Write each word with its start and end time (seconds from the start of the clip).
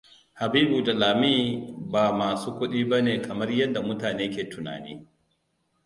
Habibu 0.33 0.81
da 0.81 0.93
Lami 0.93 1.67
ba 1.77 2.11
masu 2.13 2.55
kudi 2.55 2.85
ba 2.85 3.01
ne 3.01 3.21
kamar 3.21 3.51
yadda 3.51 3.81
mutane 3.81 4.29
ke 4.31 4.49
tunani. 4.49 5.07